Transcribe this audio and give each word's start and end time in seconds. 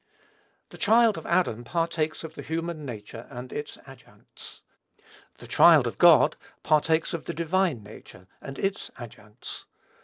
The 0.69 0.79
child 0.79 1.15
of 1.15 1.27
Adam 1.27 1.63
partakes 1.63 2.23
of 2.23 2.33
the 2.33 2.41
human 2.41 2.83
nature 2.85 3.27
and 3.29 3.53
its 3.53 3.77
adjuncts; 3.85 4.61
the 5.37 5.45
child 5.47 5.85
of 5.85 5.99
God 5.99 6.37
partakes 6.63 7.13
of 7.13 7.25
the 7.25 7.35
divine 7.35 7.83
nature 7.83 8.27
and 8.41 8.57
its 8.57 8.89
adjuncts. 8.97 9.65